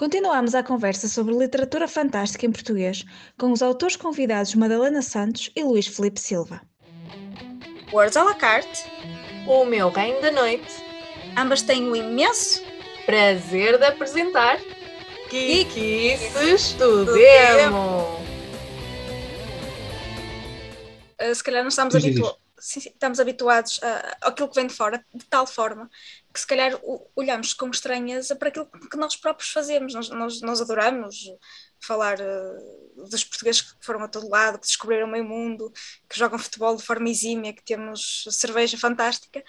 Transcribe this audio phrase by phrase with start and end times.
[0.00, 3.04] Continuamos a conversa sobre literatura fantástica em português
[3.38, 6.62] com os autores convidados Madalena Santos e Luís Felipe Silva.
[7.92, 8.86] Words à la carte,
[9.46, 10.72] O meu reino da noite.
[11.36, 12.62] ambas têm o imenso
[13.04, 14.58] Prazer de apresentar
[15.28, 18.24] do do Demo.
[21.20, 21.92] Uh, se calhar não estamos,
[22.58, 25.90] sim, estamos habituados a, àquilo que vem de fora, de tal forma
[26.32, 26.78] que se calhar
[27.16, 29.94] olhamos com estranheza para aquilo que nós próprios fazemos.
[29.94, 31.16] Nós, nós, nós adoramos
[31.80, 35.72] falar uh, dos portugueses que foram a todo lado, que descobriram o meio mundo,
[36.08, 39.42] que jogam futebol de forma exímia, que temos cerveja fantástica,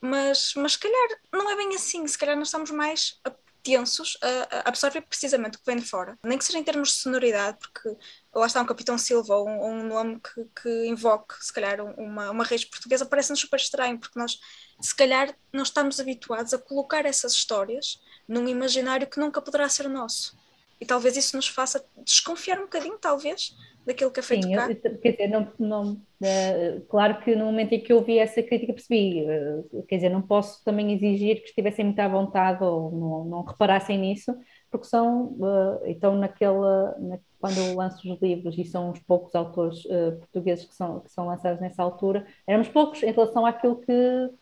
[0.00, 3.20] mas, mas se calhar não é bem assim, se calhar nós estamos mais
[3.64, 6.90] tensos a, a absorver precisamente o que vem de fora, nem que seja em termos
[6.90, 7.96] de sonoridade, porque
[8.34, 11.94] lá está um Capitão Silva ou um, um nome que, que invoque, se calhar, um-
[11.94, 14.38] uma, uma raiz portuguesa, parece-nos super estranho, porque nós,
[14.80, 19.88] se calhar, não estamos habituados a colocar essas histórias num imaginário que nunca poderá ser
[19.88, 20.36] nosso.
[20.80, 23.54] E talvez isso nos faça desconfiar um bocadinho, talvez,
[23.86, 24.68] daquilo que é feito Sim, cá.
[24.68, 28.42] eu- quer dizer, não, não, eh, claro que no momento em que eu ouvi essa
[28.42, 32.90] crítica percebi, eh, quer dizer, não posso também exigir que estivessem muito à vontade ou
[32.90, 34.34] não, não reparassem nisso,
[34.70, 35.36] porque são,
[35.84, 40.12] eh, então naquela, na- quando eu lanço os livros e são os poucos autores eh,
[40.12, 43.92] portugueses que são, que são lançados nessa altura, éramos poucos em relação àquilo que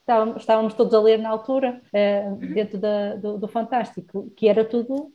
[0.00, 4.64] estávamos, estávamos todos a ler na altura, eh, dentro da- do, do Fantástico, que era
[4.64, 5.12] tudo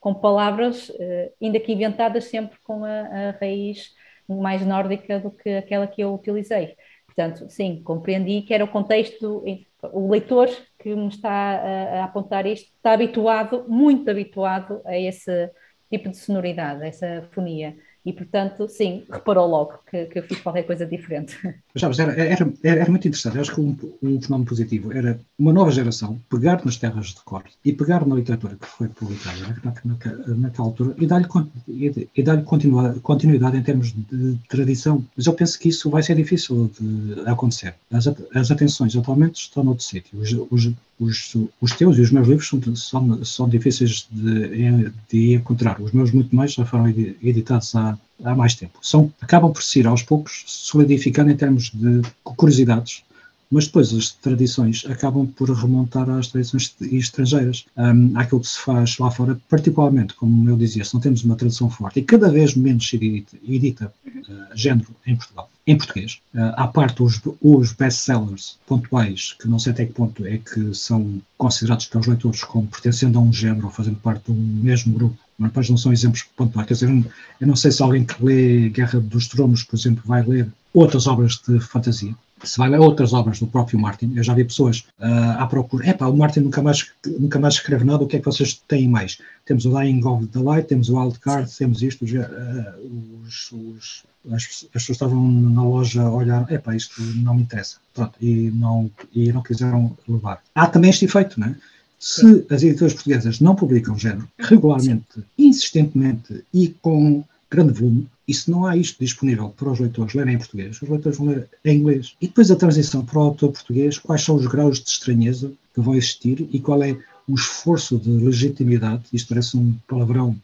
[0.00, 3.92] com palavras, eh, ainda que inventadas sempre com a, a raiz
[4.28, 6.76] mais nórdica do que aquela que eu utilizei.
[7.06, 9.42] Portanto, sim, compreendi que era o contexto,
[9.82, 15.50] o leitor que me está a, a apontar isto está habituado, muito habituado a esse
[15.90, 17.76] tipo de sonoridade, a essa fonia.
[18.08, 21.36] E, portanto, sim, reparou logo que, que eu fiz qualquer coisa diferente.
[21.76, 23.36] Era, era, era, muito interessante.
[23.36, 27.20] Eu acho que um, um fenómeno positivo era uma nova geração pegar nas terras de
[27.20, 31.26] cor e pegar na literatura que foi publicada na, na, naquela altura e dar-lhe
[31.68, 35.04] e, e continua- continuidade em termos de tradição.
[35.14, 37.74] Mas eu penso que isso vai ser difícil de acontecer.
[37.92, 40.18] As, as atenções atualmente estão noutro sítio.
[40.18, 45.34] Os, os, os, os teus e os meus livros são, são, são difíceis de, de
[45.34, 45.80] encontrar.
[45.80, 48.78] Os meus, muito mais, já foram edi- editados há, há mais tempo.
[48.82, 53.02] São, acabam por se ir aos poucos solidificando em termos de curiosidades,
[53.50, 58.98] mas depois as tradições acabam por remontar às tradições estrangeiras, um, àquilo que se faz
[58.98, 62.54] lá fora, particularmente, como eu dizia, se não temos uma tradição forte e cada vez
[62.54, 65.50] menos se edita, edita uh, género em Portugal.
[65.68, 70.24] Em português, uh, à parte os, os best-sellers pontuais, que não sei até que ponto
[70.24, 74.32] é que são considerados pelos leitores como pertencendo a um género ou fazendo parte de
[74.32, 76.66] um mesmo grupo, mas depois não são exemplos pontuais.
[76.66, 80.22] Quer dizer, eu não sei se alguém que lê Guerra dos Tronos, por exemplo, vai
[80.22, 82.14] ler outras obras de fantasia.
[82.44, 85.88] Se vai ler outras obras do próprio Martin, eu já vi pessoas uh, à procura.
[85.88, 88.88] Epá, o Martin nunca mais, nunca mais escreve nada, o que é que vocês têm
[88.88, 89.18] mais?
[89.44, 92.04] Temos o Dying of the Light, temos o Wild Card, temos isto.
[92.04, 97.42] Uh, os, os, as, as, pessoas estavam na loja a olhar, epá, isto não me
[97.42, 97.78] interessa.
[97.94, 100.40] Pronto, e não, e não quiseram levar.
[100.54, 101.56] Há também este efeito, não é?
[101.98, 108.50] Se as editoras portuguesas não publicam género regularmente, insistentemente e com grande volume, e se
[108.50, 111.78] não há isto disponível para os leitores lerem em português, os leitores vão ler em
[111.78, 112.14] inglês.
[112.20, 115.80] E depois a transição para o autor português, quais são os graus de estranheza que
[115.80, 120.36] vão existir e qual é o esforço de legitimidade, isto parece um palavrão,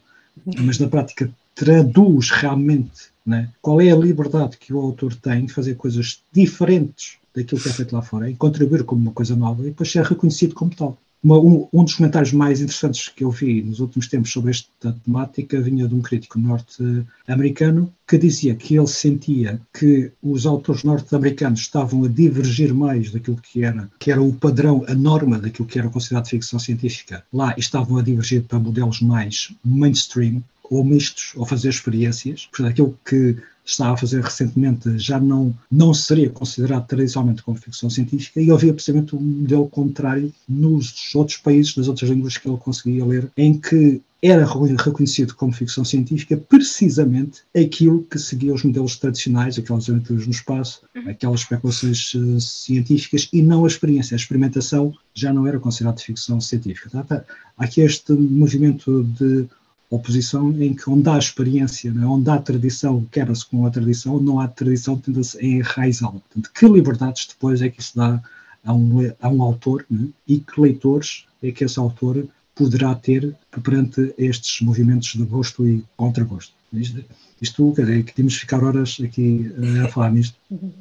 [0.58, 5.52] mas na prática traduz realmente né, qual é a liberdade que o autor tem de
[5.52, 9.62] fazer coisas diferentes daquilo que é feito lá fora, e contribuir como uma coisa nova
[9.62, 10.96] e depois ser reconhecido como tal.
[11.24, 14.92] Uma, um, um, dos comentários mais interessantes que eu vi nos últimos tempos sobre esta
[14.92, 21.60] temática vinha de um crítico norte-americano que dizia que ele sentia que os autores norte-americanos
[21.60, 25.78] estavam a divergir mais daquilo que era, que era o padrão, a norma daquilo que
[25.78, 27.24] era considerado ficção científica.
[27.32, 32.48] Lá estavam a divergir para modelos mais mainstream, ou mistos, ou fazer experiências.
[32.50, 37.88] Portanto, aquilo que estava a fazer recentemente já não, não seria considerado tradicionalmente como ficção
[37.88, 42.58] científica e havia precisamente um modelo contrário nos outros países, nas outras línguas que ele
[42.58, 48.96] conseguia ler, em que era reconhecido como ficção científica precisamente aquilo que seguia os modelos
[48.96, 54.14] tradicionais, aquelas aventuras no espaço, aquelas especulações uh, científicas e não a experiência.
[54.14, 57.04] A experimentação já não era considerada ficção científica.
[57.04, 57.22] Tá?
[57.58, 59.46] Há aqui este movimento de
[59.94, 64.24] oposição em que onde há experiência, né, onde há tradição, quebra-se com a tradição, onde
[64.24, 66.12] não há tradição, tenta-se enraizá-la.
[66.12, 68.22] Portanto, que liberdades depois é que isso dá
[68.64, 73.34] a um, a um autor né, e que leitores é que esse autor poderá ter
[73.62, 76.52] perante estes movimentos de gosto e contragosto.
[76.72, 77.04] Isto,
[77.40, 79.50] isto quer dizer, que temos ficar horas aqui
[79.84, 80.36] a falar nisto,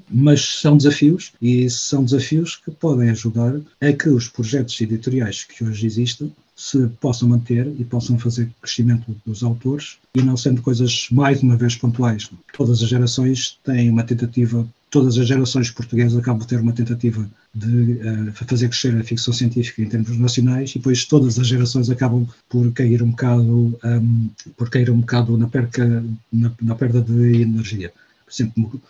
[0.10, 5.64] mas são desafios e são desafios que podem ajudar a que os projetos editoriais que
[5.64, 6.34] hoje existem
[6.64, 11.58] se possam manter e possam fazer crescimento dos autores e não sendo coisas mais uma
[11.58, 12.30] vez pontuais.
[12.54, 17.30] Todas as gerações têm uma tentativa, todas as gerações portuguesas acabam de ter uma tentativa
[17.54, 21.90] de uh, fazer crescer a ficção científica em termos nacionais e depois todas as gerações
[21.90, 26.02] acabam por cair um bocado, um, por cair um bocado na, perca,
[26.32, 27.92] na, na perda de energia.
[28.26, 28.82] Por exemplo,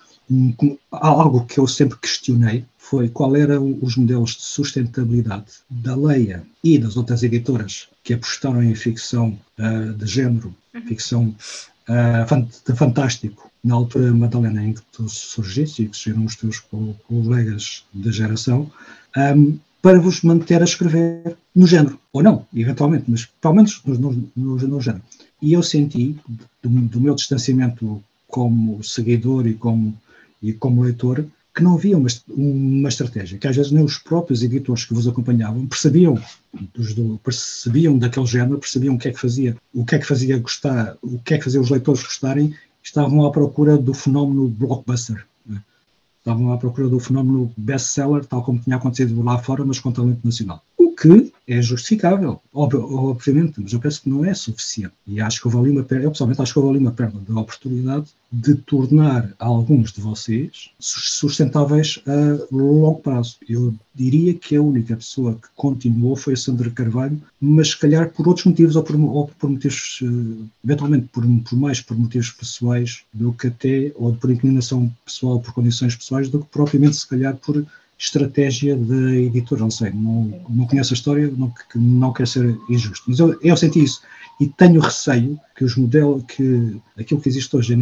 [0.92, 6.78] algo que eu sempre questionei foi qual eram os modelos de sustentabilidade da Leia e
[6.78, 10.81] das outras editoras que apostaram em ficção uh, de género, uhum.
[10.81, 11.36] ficção
[11.90, 16.60] uh, de fantástico, na altura, Madalena, em que tu surgiste e que surgiram os teus
[17.08, 18.70] colegas de geração,
[19.16, 23.96] um, para vos manter a escrever no género, ou não, eventualmente, mas pelo menos no,
[23.96, 25.04] no, no, no género.
[25.42, 26.18] E eu senti,
[26.62, 29.96] do, do meu distanciamento como seguidor e como
[30.44, 31.25] e como leitor
[31.56, 35.07] que não havia uma, uma estratégia, que às vezes nem os próprios editores que vos
[35.07, 36.19] acompanhavam percebiam,
[36.74, 40.06] dos, do, percebiam daquele género, percebiam o que é que fazia, o que é que
[40.06, 44.50] fazia gostar, o que é que fazia os leitores gostarem, estavam à procura do fenómeno
[44.50, 45.25] blockbuster.
[45.45, 45.62] Né?
[46.19, 50.25] Estavam à procura do fenómeno best-seller, tal como tinha acontecido lá fora, mas com talento
[50.25, 50.63] nacional
[50.95, 54.94] que é justificável, obviamente, mas eu penso que não é suficiente.
[55.06, 57.19] E acho que houve ali uma perda, eu pessoalmente acho que houve ali uma perda
[57.19, 63.38] de oportunidade de tornar alguns de vocês sustentáveis a longo prazo.
[63.48, 68.10] Eu diria que a única pessoa que continuou foi a Sandra Carvalho, mas se calhar
[68.10, 72.31] por outros motivos, ou por, ou por motivos, eh, eventualmente por, por, mais por motivos
[72.31, 77.07] pessoais do que até, ou por inclinação pessoal, por condições pessoais, do que propriamente se
[77.07, 77.63] calhar por
[78.03, 83.05] estratégia da editora, não sei, não, não conheço a história, não, não quero ser injusto,
[83.07, 84.01] mas eu, eu senti isso
[84.41, 87.77] e tenho receio que os modelos, que aquilo que existe hoje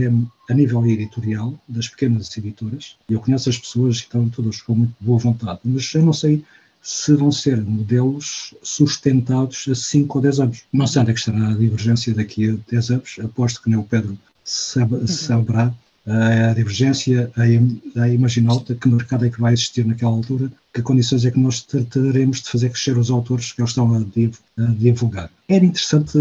[0.49, 4.93] a nível editorial das pequenas editoras, eu conheço as pessoas que estão todas com muito
[4.99, 6.43] boa vontade, mas eu não sei
[6.83, 10.63] se vão ser modelos sustentados a 5 ou 10 anos.
[10.73, 13.77] Não sei onde é que estará a divergência daqui a 10 anos, aposto que nem
[13.79, 15.73] o Pedro saberá,
[16.05, 21.25] a divergência, a, a imaginalta, que mercado é que vai existir naquela altura, que condições
[21.25, 25.29] é que nós teremos de fazer crescer os autores que eles estão a, a divulgar.
[25.47, 26.17] Era interessante,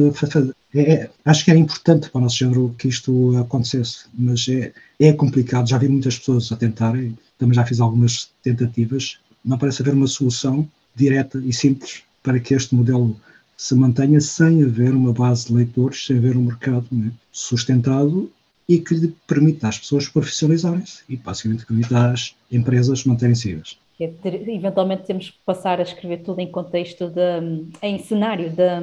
[0.75, 4.73] é, é, acho que era importante para o nosso género que isto acontecesse, mas é,
[4.99, 9.81] é complicado, já vi muitas pessoas a tentarem, também já fiz algumas tentativas, não parece
[9.81, 13.17] haver uma solução direta e simples para que este modelo
[13.56, 18.31] se mantenha sem haver uma base de leitores, sem haver um mercado né, sustentado
[18.71, 23.77] e que lhe permita às pessoas profissionalizarem-se e basicamente permite às empresas manterem-se vivas.
[23.99, 28.81] Eventualmente temos que passar a escrever tudo em contexto de, em cenário da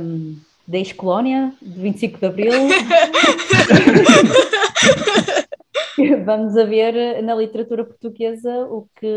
[0.78, 2.52] ex-colónia, de 25 de Abril.
[6.26, 9.08] vamos a ver na literatura portuguesa o que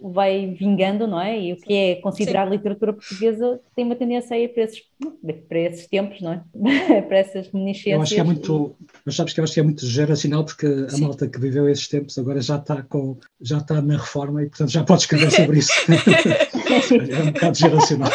[0.00, 1.38] vai vingando, não é?
[1.40, 2.56] E o que é considerado Sim.
[2.56, 4.82] literatura portuguesa tem uma tendência a ir para esses,
[5.48, 7.02] para esses tempos, não é?
[7.02, 7.94] para essas reminiscências.
[7.94, 10.66] Eu acho que é muito, mas sabes que eu acho que é muito geracional porque
[10.66, 11.02] a Sim.
[11.02, 14.70] malta que viveu esses tempos agora já está com, já está na reforma e portanto
[14.70, 15.72] já pode escrever sobre isso.
[17.10, 18.10] é um bocado geracional.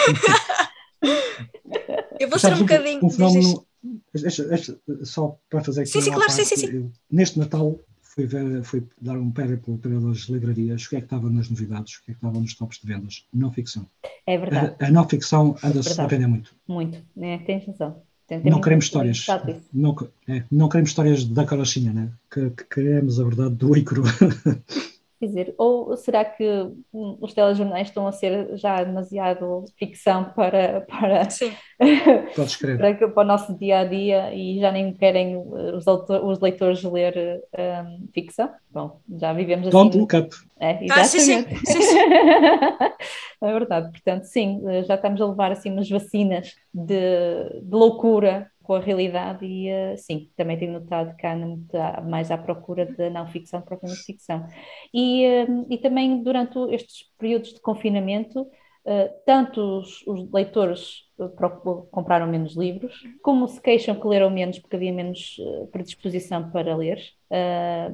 [2.20, 3.06] Eu vou ser um bocadinho.
[3.06, 3.66] Um, fenómeno,
[4.14, 5.92] deixa, deixa, só para fazer aqui.
[5.92, 6.92] Sim, sim, claro, parte, sim, sim, sim.
[7.12, 7.80] Neste Natal
[8.18, 11.96] fui, ver, fui dar um périplo pelas livrarias, o que é que estava nas novidades,
[11.96, 13.28] o que é que estava nos tops de vendas.
[13.32, 13.86] Não ficção.
[14.26, 14.76] É verdade.
[14.80, 16.56] A, a não ficção anda-se é a vender muito.
[16.68, 18.02] Muito, é, tens razão.
[18.26, 19.26] Tem, tem não queremos histórias.
[19.72, 19.96] Não,
[20.28, 22.12] é, não queremos histórias da carochinha, né?
[22.30, 24.04] Que, que queremos a verdade do ícaro.
[25.20, 26.46] Quer dizer, ou será que
[26.94, 31.28] os telejornais estão a ser já demasiado ficção para, para,
[32.78, 36.84] para, para, o nosso dia a dia e já nem querem os, autor, os leitores
[36.84, 38.52] ler um, ficção?
[38.70, 39.78] Bom, já vivemos assim.
[39.78, 40.36] Don't look up.
[40.60, 41.00] É, exatamente.
[41.00, 41.46] Ah, sim, sim.
[41.66, 41.98] sim, sim.
[43.42, 48.76] é verdade, portanto, sim, já estamos a levar assim umas vacinas de, de loucura com
[48.76, 53.26] a realidade e uh, sim, também tenho notado que há mais à procura de não
[53.26, 54.46] ficção propriamente ficção.
[54.94, 61.08] E, uh, e também durante estes períodos de confinamento, uh, tanto os, os leitores
[61.90, 62.94] compraram menos livros,
[63.24, 65.36] como se queixam que leram menos porque havia menos
[65.72, 67.02] predisposição para ler,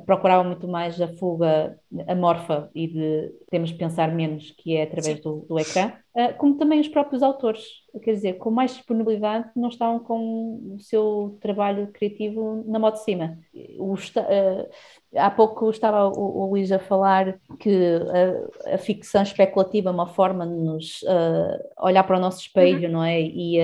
[0.05, 5.21] procuravam muito mais a fuga amorfa e de temos de pensar menos, que é através
[5.21, 5.93] do, do ecrã,
[6.37, 7.63] como também os próprios autores,
[8.03, 13.03] quer dizer, com mais disponibilidade, não estavam com o seu trabalho criativo na moto de
[13.03, 13.37] cima.
[13.79, 14.69] O, uh,
[15.15, 17.99] há pouco estava o, o Luís a falar que
[18.67, 21.03] a, a, ficção especulativa é uma forma de nos
[21.79, 22.93] olhar para o nosso espelho, uhum.
[22.93, 23.19] não é?
[23.19, 23.57] E,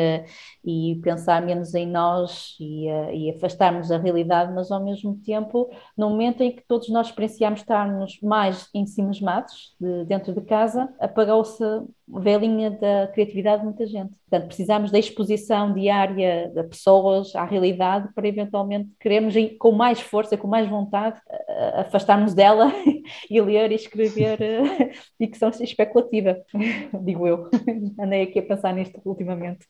[0.65, 6.09] e pensar menos em nós e, e afastarmos a realidade, mas ao mesmo tempo no
[6.09, 11.63] momento em que todos nós experienciamos estarmos mais ensimismados de, dentro de casa, apagou-se
[12.11, 14.15] velhinha da criatividade de muita gente.
[14.29, 20.37] Portanto, precisamos da exposição diária de pessoas à realidade para eventualmente queremos, com mais força,
[20.37, 21.19] com mais vontade,
[21.75, 22.71] afastar-nos dela
[23.29, 24.39] e ler e escrever
[25.17, 26.41] ficção especulativa,
[27.03, 27.49] digo eu.
[27.99, 29.67] Andei aqui a pensar nisto ultimamente.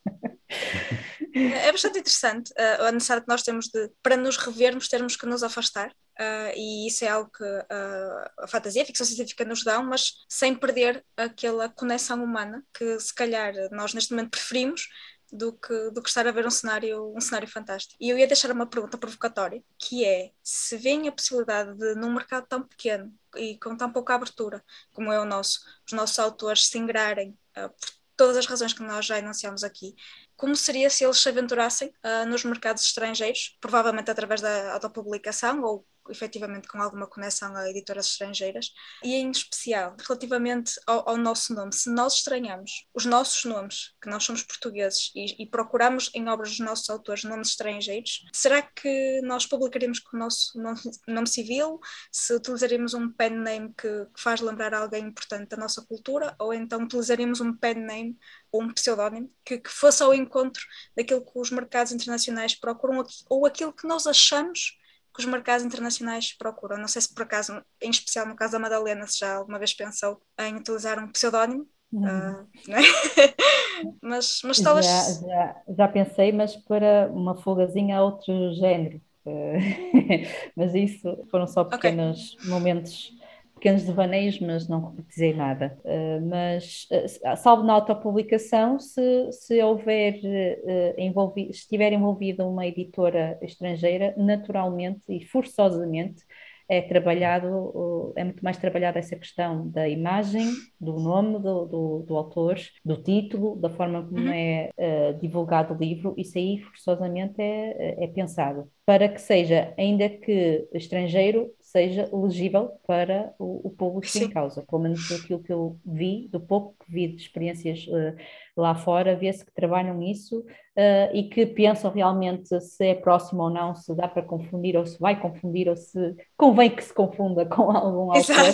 [1.34, 5.26] É bastante interessante uh, a necessidade que nós temos de, para nos revermos, termos que
[5.26, 5.92] nos afastar.
[6.20, 10.26] Uh, e isso é algo que uh, a fantasia, a ficção científica nos dão, mas
[10.28, 14.90] sem perder aquela conexão humana que se calhar nós neste momento preferimos
[15.32, 17.96] do que, do que estar a ver um cenário, um cenário fantástico.
[18.02, 22.14] E eu ia deixar uma pergunta provocatória, que é se vem a possibilidade de, num
[22.14, 26.68] mercado tão pequeno e com tão pouca abertura como é o nosso, os nossos autores
[26.68, 29.96] se ingrarem uh, por todas as razões que nós já enunciamos aqui,
[30.36, 35.88] como seria se eles se aventurassem uh, nos mercados estrangeiros, provavelmente através da autopublicação ou
[36.10, 38.72] efetivamente com alguma conexão a editoras estrangeiras,
[39.04, 41.74] e em especial relativamente ao, ao nosso nome.
[41.74, 46.50] Se nós estranhamos os nossos nomes, que nós somos portugueses, e, e, procuramos em obras
[46.50, 51.80] dos nossos autores nomes estrangeiros, será que nós publicaríamos com o nosso nome, nome civil?
[52.12, 56.54] Se utilizaríamos um pen name que, que faz lembrar alguém importante da nossa cultura, ou
[56.54, 58.18] então utilizaríamos um pen name
[58.52, 60.62] ou um pseudónimo que, que, fosse ao encontro
[60.96, 64.79] daquilo que os mercados internacionais procuram ou aquilo que nós achamos
[65.14, 66.78] que os mercados internacionais procuram.
[66.78, 69.74] Não sei se por acaso, em especial no caso da Madalena, se já alguma vez
[69.74, 71.68] pensou em utilizar um pseudónimo.
[71.92, 72.48] Uh,
[74.02, 74.86] mas, mas talvez.
[74.86, 79.02] Já, já, já, pensei, mas para uma folgazinha a outro género.
[80.56, 82.50] mas isso foram só pequenos okay.
[82.50, 83.12] momentos
[83.60, 85.78] pequenos devaneios, mas não concretizei nada.
[85.84, 92.66] Uh, mas, uh, salvo na autopublicação, se, se houver uh, envolvi se estiver envolvida uma
[92.66, 96.24] editora estrangeira, naturalmente e forçosamente
[96.70, 100.46] é trabalhado, é muito mais trabalhada essa questão da imagem,
[100.80, 104.32] do nome do, do, do autor, do título, da forma como uhum.
[104.32, 110.10] é uh, divulgado o livro, isso aí forçosamente é, é pensado para que seja, ainda
[110.10, 114.26] que estrangeiro, seja legível para o, o público Sim.
[114.26, 114.64] em causa.
[114.68, 118.16] Pelo menos aquilo que eu vi, do pouco que vi de experiências uh,
[118.58, 123.50] lá fora, vê-se que trabalham isso uh, e que pensam realmente se é próximo ou
[123.52, 127.46] não, se dá para confundir ou se vai confundir ou se convém que se confunda
[127.46, 128.46] com algum autor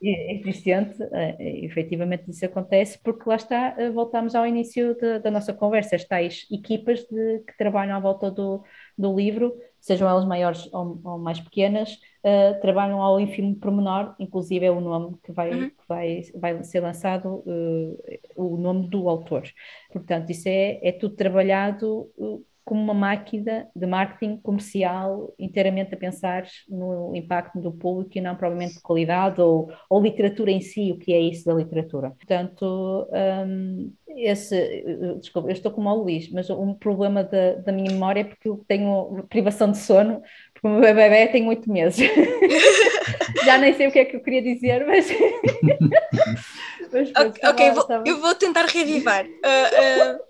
[0.00, 1.02] existente.
[1.02, 5.96] Uh, efetivamente isso acontece porque lá está, uh, voltamos ao início de, da nossa conversa,
[5.96, 8.62] as tais equipas de, que trabalham à volta do,
[9.00, 14.66] do livro sejam elas maiores ou, ou mais pequenas, uh, trabalham ao ínfimo pormenor, inclusive
[14.66, 15.70] é o nome que vai, uhum.
[15.70, 17.98] que vai, vai ser lançado, uh,
[18.36, 19.44] o nome do autor.
[19.90, 25.98] Portanto, isso é, é tudo trabalhado uh, como uma máquina de marketing comercial inteiramente a
[25.98, 30.92] pensar no impacto do público e não provavelmente de qualidade ou, ou literatura em si,
[30.92, 32.10] o que é isso da literatura.
[32.12, 33.08] Portanto,
[33.44, 34.84] um, esse,
[35.18, 38.48] desculpa, eu estou como o Luís, mas um problema da, da minha memória é porque
[38.48, 40.22] eu tenho privação de sono,
[40.54, 41.98] porque o meu bebê tem oito meses.
[43.44, 45.08] Já nem sei o que é que eu queria dizer, mas.
[46.92, 49.24] mas ok, okay vou, eu vou tentar revivar.
[49.26, 50.29] Uh, uh,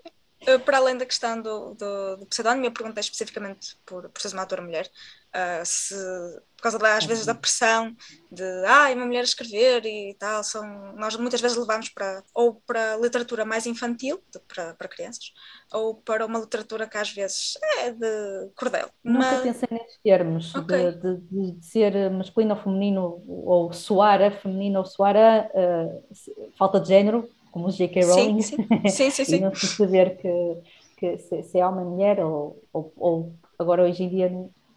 [0.65, 4.41] para além da questão do, do, do pseudónimo, eu perguntei especificamente por, por seres uma
[4.41, 4.89] autora mulher,
[5.35, 5.95] uh, se,
[6.57, 7.95] por causa, da, às vezes, da pressão
[8.31, 12.23] de, ah, é uma mulher a escrever e tal, são, nós muitas vezes levamos para,
[12.33, 15.31] ou para literatura mais infantil, de, para, para crianças,
[15.71, 18.89] ou para uma literatura que às vezes é de cordel.
[19.03, 19.41] Nunca Mas...
[19.41, 20.91] pensei nesses termos, okay.
[20.91, 26.05] de, de, de, ser masculino ou feminino, ou soar a feminino ou soar a uh,
[26.57, 28.05] falta de género, como o J.K.
[28.05, 29.11] Rowling, sim, sim.
[29.11, 30.57] sim, sim, e não se saber que,
[30.97, 34.29] que se, se, é homem ou mulher, ou, ou, ou, agora hoje em dia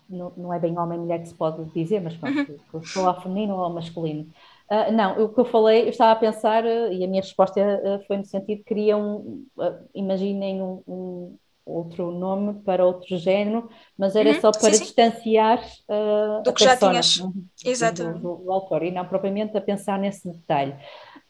[0.08, 2.84] não, não é bem homem mulher que se pode dizer, mas pronto, uhum.
[2.84, 4.28] sou ao feminino ou ao masculino.
[4.70, 7.60] Uh, não, o que eu falei, eu estava a pensar, uh, e a minha resposta
[7.60, 9.44] uh, foi no sentido que queriam,
[9.94, 15.62] imaginem um, um, outro nome para outro género, mas era uhum, só para sim, distanciar
[16.42, 17.22] do que persona, já tinhas,
[17.64, 18.04] exato.
[18.04, 20.74] Do, do, do, autor, e não propriamente a pensar nesse detalhe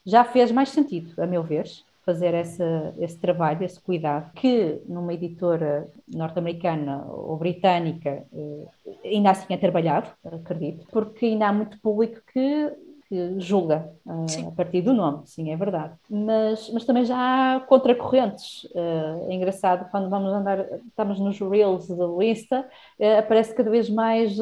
[0.05, 1.65] já fez mais sentido, a meu ver,
[2.05, 8.65] fazer essa, esse trabalho, esse cuidado, que numa editora norte-americana ou britânica eh,
[9.03, 12.71] ainda assim é trabalhado, acredito, porque ainda há muito público que
[13.07, 15.93] que julga uh, a partir do nome, sim, é verdade.
[16.09, 17.15] Mas, mas também já
[17.55, 18.63] há contracorrentes.
[18.65, 22.67] Uh, é engraçado, quando vamos andar, estamos nos Reels do Insta,
[22.99, 24.37] uh, aparece cada vez mais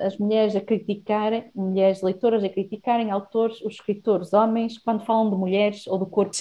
[0.00, 5.36] as mulheres a criticarem, mulheres leitoras a criticarem autores, os escritores homens, quando falam de
[5.36, 6.34] mulheres ou do corpo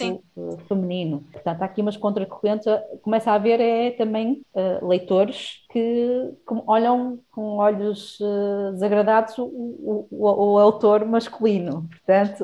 [0.67, 1.23] feminino.
[1.31, 2.65] Portanto, há aqui umas contracorrentes.
[3.01, 4.41] Começa a haver é, também
[4.81, 6.33] leitores que
[6.65, 11.87] olham com olhos uh, desagradados o, o, o, o, autor masculino.
[11.89, 12.43] Portanto,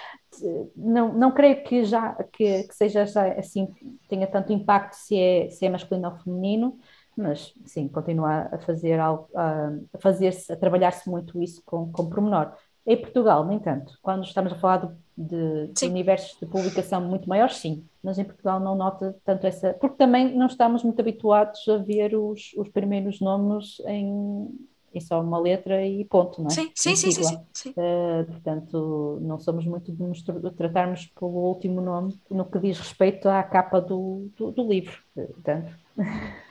[0.74, 3.02] não, não creio que já que, que seja
[3.38, 3.68] assim,
[4.08, 6.78] tenha tanto impacto se é, se é masculino ou feminino,
[7.14, 12.54] mas sim, continua a fazer algo, a, fazer-se, a trabalhar-se muito isso com, com pormenor.
[12.86, 17.56] Em Portugal, no entanto, quando estamos a falar de, de universos de publicação muito maiores,
[17.56, 21.78] sim, mas em Portugal não nota tanto essa, porque também não estamos muito habituados a
[21.78, 24.48] ver os, os primeiros nomes em,
[24.94, 26.50] em só uma letra e ponto, não é?
[26.50, 27.70] Sim, sim, sim, sim, sim, sim.
[27.70, 30.22] Uh, portanto, não somos muito de, nos
[30.56, 34.96] tratarmos pelo último nome no que diz respeito à capa do, do, do livro.
[35.14, 35.72] Portanto,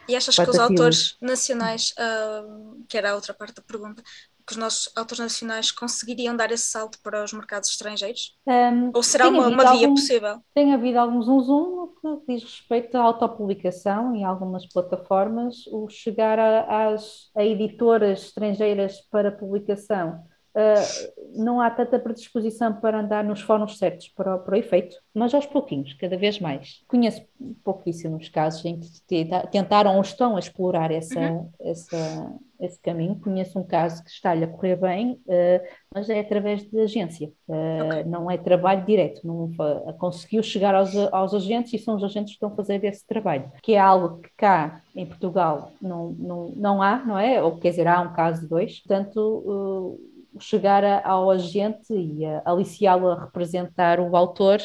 [0.10, 4.04] e achas que os autores nacionais, uh, que era a outra parte da pergunta,
[4.46, 8.38] que os nossos autores nacionais conseguiriam dar esse salto para os mercados estrangeiros?
[8.46, 10.40] Um, Ou será uma, uma via algum, possível?
[10.54, 15.90] Tem havido algum zoom zoom no que diz respeito à autopublicação em algumas plataformas, o
[15.90, 20.24] chegar a, às a editoras estrangeiras para publicação
[20.56, 25.34] Uh, não há tanta predisposição para andar nos fóruns certos para, para o efeito, mas
[25.34, 26.82] aos pouquinhos, cada vez mais.
[26.88, 27.22] Conheço
[27.62, 31.52] pouquíssimos casos em que tentaram ou estão a explorar essa, uhum.
[31.60, 33.19] essa, esse caminho.
[33.19, 37.85] Conheço um caso que está-lhe a correr bem, uh, mas é através de agência, uh,
[37.85, 38.03] okay.
[38.03, 39.51] não é trabalho direto, não
[39.97, 43.51] conseguiu chegar aos, aos agentes e são os agentes que estão a fazer esse trabalho,
[43.62, 47.41] que é algo que cá em Portugal não, não, não há, não é?
[47.41, 50.00] Ou quer dizer, há um caso de dois, portanto
[50.39, 54.59] chegar ao agente e aliciá-lo a representar o autor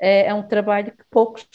[0.00, 1.46] é, é um trabalho que poucos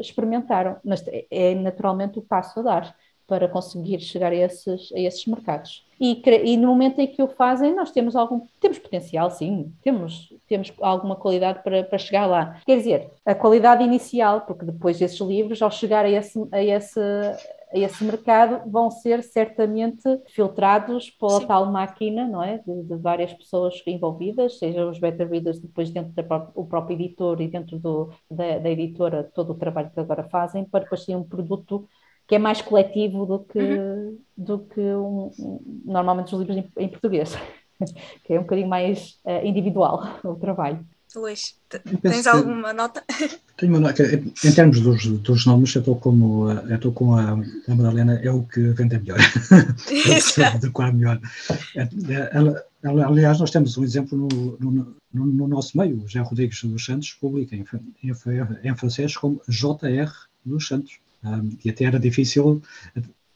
[0.00, 2.96] experimentaram, mas é, é naturalmente o passo a dar
[3.32, 5.86] para conseguir chegar a esses, a esses mercados.
[5.98, 10.34] E, e, no momento em que o fazem, nós temos algum temos potencial, sim, temos,
[10.46, 12.60] temos alguma qualidade para, para chegar lá.
[12.66, 17.00] Quer dizer, a qualidade inicial, porque depois desses livros, ao chegar a esse, a esse
[17.74, 21.46] a esse mercado vão ser certamente filtrados pela Sim.
[21.46, 22.58] tal máquina, não é?
[22.58, 27.48] De, de, várias pessoas envolvidas, seja os beta readers depois dentro do próprio editor e
[27.48, 31.24] dentro do, da, da, editora, todo o trabalho que agora fazem, para depois ter um
[31.24, 31.88] produto
[32.26, 34.18] que é mais coletivo do que, uhum.
[34.36, 37.36] do que um, um, normalmente os livros em, em português,
[38.24, 40.84] que é um bocadinho mais uh, individual o trabalho.
[41.14, 41.58] Luís,
[42.00, 43.04] tens alguma nota?
[43.58, 44.02] Tenho uma nota.
[44.02, 48.30] Em termos dos, dos nomes, eu estou como eu estou com a, a Madalena, é
[48.30, 49.18] o que vende melhor.
[49.20, 51.20] é adequar melhor.
[51.76, 55.98] É, é, aliás, nós temos um exemplo no, no, no, no nosso meio.
[55.98, 57.64] O José Rodrigues dos Santos publica em,
[58.02, 58.10] em,
[58.64, 60.10] em francês como JR
[60.44, 60.98] dos Santos.
[61.24, 62.62] Um, e até era difícil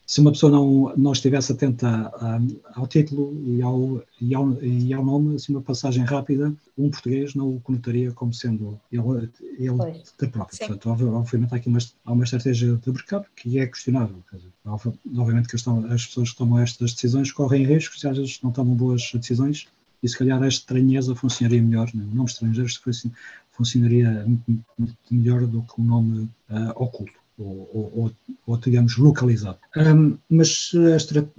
[0.07, 2.09] se uma pessoa não, não estivesse atenta
[2.73, 7.35] ao título e ao, e, ao, e ao nome, assim, uma passagem rápida, um português
[7.35, 10.57] não o conotaria como sendo ele, ele de próprio.
[10.57, 10.67] Sim.
[10.67, 14.23] Portanto, obviamente, há aqui uma, há uma estratégia de mercado que é questionável.
[14.31, 18.39] Dizer, obviamente, que estão, as pessoas que tomam estas decisões correm riscos e às vezes
[18.41, 19.67] não tomam boas decisões
[20.01, 22.07] e se calhar a estranheza funcionaria melhor, né?
[22.09, 22.69] o nome estrangeiro
[23.51, 24.25] funcionaria
[25.11, 28.11] melhor do que o um nome uh, oculto ou, ou,
[28.45, 29.59] ou, digamos, localizado.
[29.75, 30.77] Um, mas se,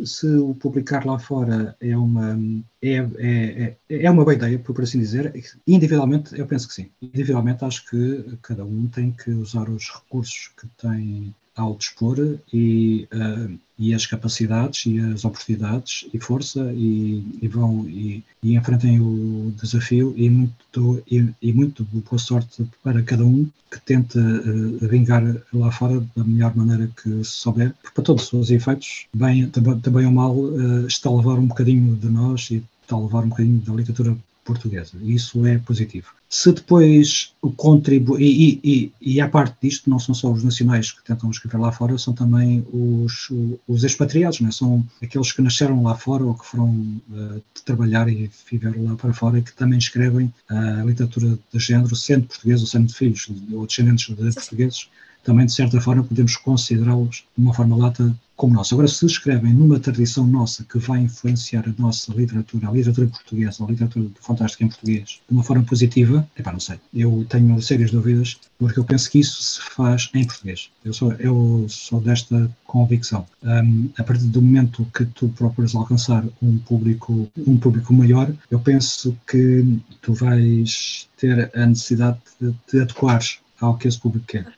[0.07, 2.39] se, o publicar lá fora é uma,
[2.81, 5.33] é, é, é, é uma boa ideia, por assim dizer,
[5.67, 6.91] individualmente eu penso que sim.
[7.03, 13.09] Individualmente acho que cada um tem que usar os recursos que tem ao dispor e,
[13.13, 19.01] uh, e as capacidades e as oportunidades e força e, e vão e, e, enfrentem
[19.01, 24.89] o desafio e muito, e, e, muito boa sorte para cada um que tente uh,
[24.89, 30.07] vingar lá fora da melhor maneira que souber, porque para todos os efeitos, bem, também
[30.07, 33.29] ou mal, uh, está a levar um bocadinho de nós e está a levar um
[33.29, 34.17] bocadinho da literatura
[34.49, 34.93] portuguesa.
[35.03, 36.09] Isso é positivo.
[36.31, 40.91] Se depois o contribui, e, e, e à parte disto, não são só os nacionais
[40.91, 43.31] que tentam escrever lá fora, são também os,
[43.67, 44.53] os expatriados, não é?
[44.53, 46.71] são aqueles que nasceram lá fora ou que foram
[47.11, 51.59] uh, trabalhar e viveram lá para fora e que também escrevem a uh, literatura de
[51.59, 54.89] género, sendo português ou sendo filhos ou descendentes de portugueses,
[55.25, 58.73] também de certa forma podemos considerá-los de uma forma lata como nossa.
[58.73, 63.65] Agora, se escrevem numa tradição nossa que vai influenciar a nossa literatura, a literatura portuguesa,
[63.65, 66.79] a literatura fantástica em português, de uma forma positiva, não sei.
[66.95, 70.71] Eu tenho sérias dúvidas, porque eu penso que isso se faz em português.
[70.85, 73.27] Eu sou, eu sou desta convicção.
[73.43, 78.61] Um, a partir do momento que tu procuras alcançar um público, um público maior, eu
[78.61, 84.58] penso que tu vais ter a necessidade de te adequares ao que esse público quer.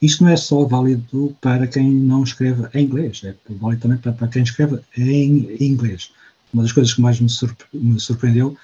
[0.00, 4.28] Isto não é só válido para quem não escreve em inglês, é válido também para,
[4.28, 6.10] quem escreve em inglês.
[6.52, 7.28] Uma das coisas que mais me,
[7.74, 8.56] me surpreendeu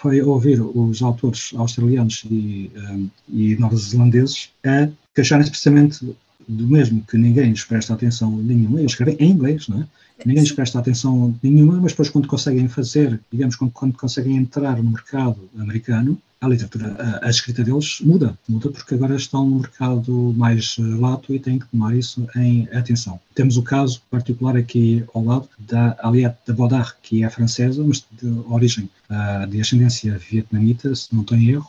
[0.00, 6.14] foi ouvir os autores australianos e, um, e neozelandeses a queixarem-se precisamente
[6.46, 9.86] do mesmo, que ninguém lhes presta atenção nenhuma, eles escrevem em inglês, não é?
[10.24, 14.76] Ninguém lhes presta atenção nenhuma, mas depois quando conseguem fazer, digamos, quando, quando conseguem entrar
[14.76, 19.60] no mercado americano, a literatura, a, a, escrita deles muda, muda porque agora estão no
[19.60, 23.18] mercado mais lato e têm que tomar isso em atenção.
[23.34, 28.04] Temos o caso particular aqui ao lado da Aliette de Baudard, que é francesa, mas
[28.12, 31.68] de origem uh, de ascendência vietnamita, se não em erro,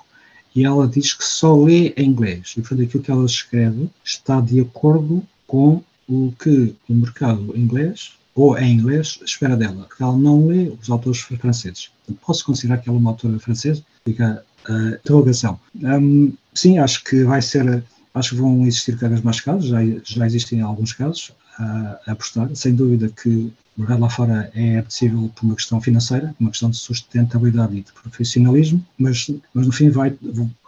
[0.55, 2.53] e ela diz que só lê em inglês.
[2.57, 8.13] E, portanto, aquilo que ela escreve está de acordo com o que o mercado inglês
[8.35, 11.89] ou em inglês espera dela, porque ela não lê os autores franceses.
[12.25, 13.81] Posso considerar que ela é uma autora francesa?
[14.03, 15.57] Fica a interrogação.
[15.75, 19.79] Um, sim, acho que vai ser, acho que vão existir cada vez mais casos, já,
[20.03, 22.53] já existem alguns casos a, a apostar.
[22.53, 26.69] Sem dúvida que o mercado lá fora é possível por uma questão financeira, uma questão
[26.69, 30.13] de sustentabilidade e de profissionalismo, mas, mas no fim vai,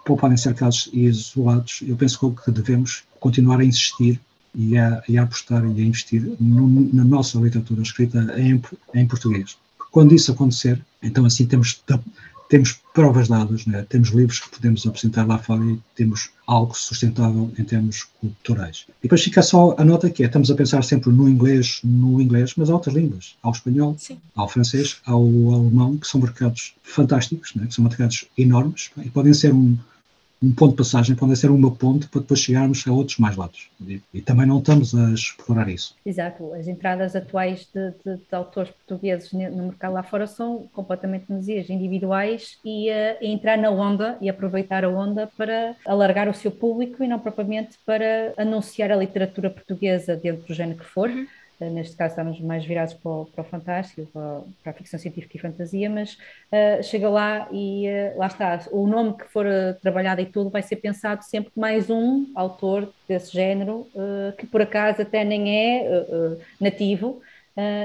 [0.06, 1.82] podem ser casos isolados.
[1.86, 4.20] Eu penso que devemos continuar a insistir
[4.58, 8.60] e a, e a apostar e a investir no, na nossa literatura escrita em,
[8.96, 9.56] em português.
[9.92, 11.82] Quando isso acontecer, então assim temos,
[12.50, 13.86] temos provas dadas, né?
[13.88, 18.86] temos livros que podemos apresentar lá fora e temos algo sustentável em termos culturais.
[18.90, 22.20] E depois fica só a nota que é, estamos a pensar sempre no inglês, no
[22.20, 24.18] inglês, mas há outras línguas, ao espanhol, Sim.
[24.36, 27.68] ao francês, ao alemão, que são mercados fantásticos, né?
[27.68, 29.78] que são mercados enormes e podem ser um,
[30.42, 33.70] um ponto de passagem, pode ser uma ponte para depois chegarmos a outros mais lados.
[34.14, 35.96] E também não estamos a explorar isso.
[36.06, 36.54] Exato.
[36.54, 41.70] As entradas atuais de, de, de autores portugueses no mercado lá fora são completamente dias
[41.70, 47.04] individuais e uh, entrar na onda e aproveitar a onda para alargar o seu público
[47.04, 51.10] e não propriamente para anunciar a literatura portuguesa dentro do género que for.
[51.10, 54.74] Uhum eh, neste caso estamos mais virados para o, para o fantástico, para, para, a
[54.74, 56.14] ficção científica e fantasia, mas
[56.52, 59.46] uh, chega lá e uh, lá está, o nome que for
[59.82, 63.88] trabalhado e tudo vai ser pensado sempre mais um autor desse género,
[64.38, 67.22] que por acaso até nem é nativo,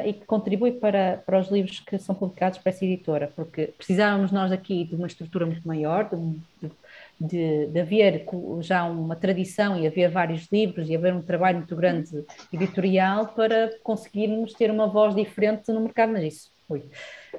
[0.05, 4.31] e que contribui para, para os livros que são publicados para essa editora, porque precisávamos
[4.33, 6.17] nós aqui de uma estrutura muito maior, de,
[6.61, 6.73] de
[7.27, 8.27] de, de, haver
[8.61, 13.71] já uma tradição e haver vários livros e haver um trabalho muito grande editorial para
[13.83, 16.83] conseguirmos ter uma voz diferente no mercado, mas isso, ui,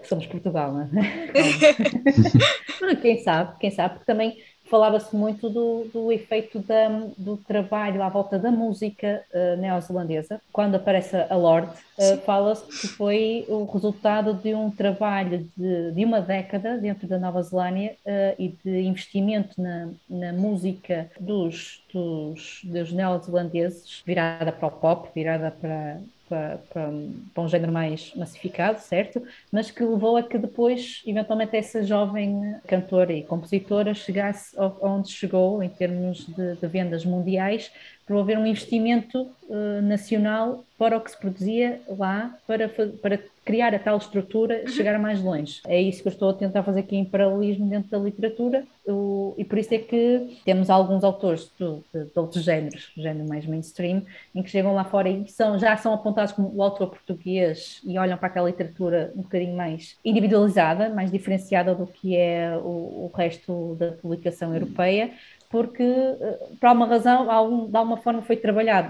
[0.03, 0.87] somos Portugal, não é?
[3.01, 4.37] quem sabe, quem sabe, porque também
[4.73, 10.41] falava-se muito do, do efeito da, do trabalho à volta da música uh, neozelandesa.
[10.51, 16.03] Quando aparece a Lorde, uh, fala-se que foi o resultado de um trabalho de, de
[16.03, 22.61] uma década dentro da Nova Zelândia uh, e de investimento na, na música dos, dos,
[22.63, 26.91] dos neozelandeses, virada para o pop, virada para, para, para,
[27.33, 29.21] para, um género mais massificado, certo?
[29.51, 35.61] Mas que levou a que depois, eventualmente, essa jovem cantora e compositora chegasse onde chegou
[35.61, 37.71] em termos de, de vendas mundiais,
[38.05, 43.73] por haver um investimento uh, nacional para o que se produzia lá, para, para criar
[43.73, 45.61] a tal estrutura, chegar mais longe.
[45.67, 49.33] É isso que eu estou a tentar fazer aqui em paralelismo dentro da literatura, o,
[49.37, 53.45] e por isso é que temos alguns autores de, de, de, outros géneros, género mais
[53.45, 57.81] mainstream, em que chegam lá fora e são, já são apontados como o autor português
[57.85, 63.07] e olham para aquela literatura um bocadinho mais individualizada, mais diferenciada do que é o,
[63.07, 65.11] o resto da publicação europeia,
[65.53, 68.89] porque, eh, por alguma razão, de alguma forma foi trabalhado.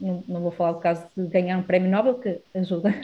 [0.00, 2.94] Não, não, vou falar do caso de ganhar um prémio Nobel, que ajuda,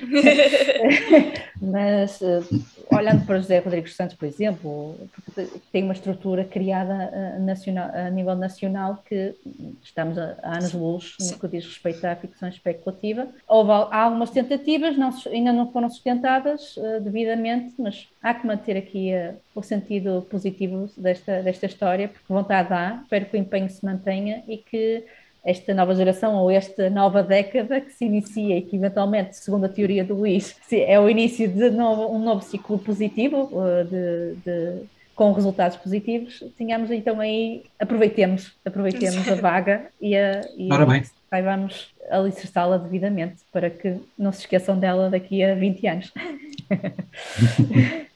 [1.60, 2.44] mas uh,
[2.90, 4.96] olhando para José Rodrigues Santos, por exemplo,
[5.72, 9.34] tem uma estrutura criada a, nacional, a nível nacional que
[9.82, 13.26] estamos a, a anos-luz no que diz respeito à ficção especulativa.
[13.48, 18.76] Houve há algumas tentativas, não, ainda não foram sustentadas uh, devidamente, mas há que manter
[18.76, 23.68] aqui uh, o sentido positivo desta, desta história, porque vontade há, espero que o empenho
[23.68, 25.04] se mantenha e que
[25.44, 29.68] esta nova geração ou esta nova década que se inicia e que eventualmente, segundo a
[29.68, 34.82] teoria do Luís, é o início de novo, um novo ciclo positivo, uh, de, de,
[35.14, 40.68] com resultados positivos, tenhamos então aí, aproveitemos, aproveitemos a vaga e, a, e
[41.28, 46.12] saibamos alicerçá-la devidamente para que não se esqueçam dela daqui a 20 anos.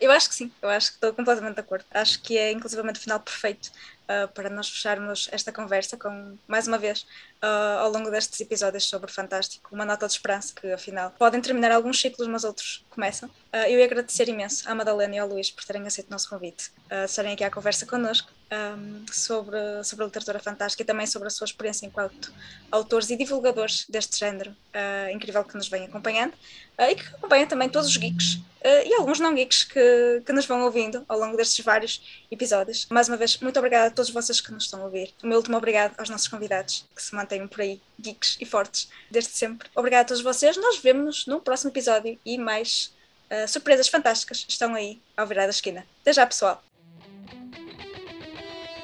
[0.00, 1.84] Eu acho que sim, eu acho que estou completamente de acordo.
[1.92, 3.70] Acho que é inclusivamente o final perfeito
[4.04, 7.02] uh, para nós fecharmos esta conversa com, mais uma vez,
[7.42, 11.40] uh, ao longo destes episódios sobre o Fantástico, uma nota de esperança que, afinal, podem
[11.40, 13.28] terminar alguns ciclos, mas outros começam.
[13.28, 16.28] Uh, eu ia agradecer imenso à Madalena e ao Luís por terem aceito o nosso
[16.28, 21.06] convite, uh, estarem aqui à conversa connosco um, sobre, sobre a literatura fantástica e também
[21.06, 22.32] sobre a sua experiência enquanto
[22.70, 27.46] autores e divulgadores deste género uh, incrível que nos vem acompanhando uh, e que acompanha
[27.46, 31.18] também todos os geeks uh, e alguns não geeks que, que nos vão ouvindo ao
[31.18, 32.86] longo destes vários episódios.
[32.90, 35.14] Mais uma vez, muito obrigada a todos vocês que nos estão a ouvir.
[35.22, 38.88] O meu último obrigado aos nossos convidados que se mantenham por aí, geeks e fortes,
[39.10, 39.68] desde sempre.
[39.74, 40.56] Obrigada a todos vocês.
[40.56, 42.92] Nós vemos-nos no próximo episódio e mais
[43.48, 45.86] surpresas fantásticas estão aí ao virar da esquina.
[46.02, 46.71] Até já, pessoal!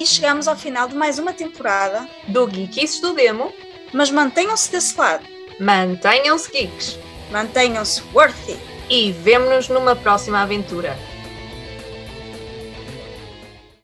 [0.00, 3.52] E chegamos ao final de mais uma temporada, Do Geekices do Demo,
[3.92, 5.24] mas mantenham-se desse lado,
[5.58, 6.98] mantenham-se geeks
[7.30, 8.56] mantenham-se worthy.
[8.90, 10.96] e vemo-nos numa próxima aventura.